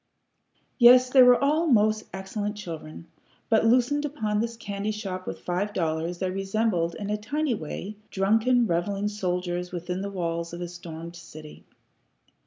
Yes, 0.79 1.11
they 1.11 1.21
were 1.21 1.39
all 1.39 1.67
most 1.67 2.05
excellent 2.11 2.55
children, 2.57 3.05
but, 3.49 3.67
loosened 3.67 4.03
upon 4.03 4.39
this 4.39 4.57
candy 4.57 4.89
shop 4.89 5.27
with 5.27 5.41
five 5.41 5.73
dollars, 5.73 6.17
they 6.17 6.31
resembled, 6.31 6.95
in 6.95 7.11
a 7.11 7.17
tiny 7.17 7.53
way, 7.53 7.97
drunken 8.09 8.65
revelling 8.65 9.09
soldiers 9.09 9.71
within 9.71 10.01
the 10.01 10.09
walls 10.09 10.53
of 10.53 10.61
a 10.61 10.67
stormed 10.67 11.15
city. 11.15 11.65